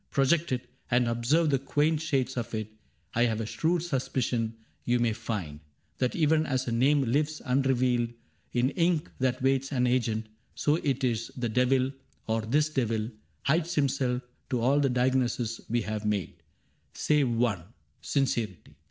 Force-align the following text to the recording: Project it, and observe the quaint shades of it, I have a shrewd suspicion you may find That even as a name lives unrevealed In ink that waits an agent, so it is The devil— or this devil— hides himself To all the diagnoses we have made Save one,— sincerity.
Project 0.09 0.51
it, 0.51 0.67
and 0.89 1.07
observe 1.07 1.51
the 1.51 1.59
quaint 1.59 2.01
shades 2.01 2.35
of 2.35 2.55
it, 2.55 2.71
I 3.13 3.25
have 3.25 3.39
a 3.39 3.45
shrewd 3.45 3.83
suspicion 3.83 4.55
you 4.83 4.97
may 4.97 5.13
find 5.13 5.59
That 5.99 6.15
even 6.15 6.47
as 6.47 6.67
a 6.67 6.71
name 6.71 7.03
lives 7.03 7.39
unrevealed 7.45 8.11
In 8.51 8.71
ink 8.71 9.11
that 9.19 9.43
waits 9.43 9.71
an 9.71 9.85
agent, 9.85 10.27
so 10.55 10.77
it 10.77 11.03
is 11.03 11.29
The 11.37 11.49
devil— 11.49 11.91
or 12.27 12.41
this 12.41 12.69
devil— 12.69 13.11
hides 13.43 13.75
himself 13.75 14.23
To 14.49 14.59
all 14.59 14.79
the 14.79 14.89
diagnoses 14.89 15.61
we 15.69 15.83
have 15.83 16.03
made 16.03 16.41
Save 16.95 17.29
one,— 17.29 17.61
sincerity. 18.01 18.73